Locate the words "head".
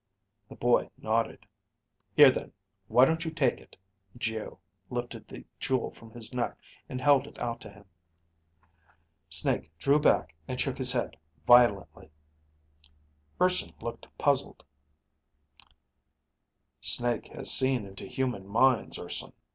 10.91-11.17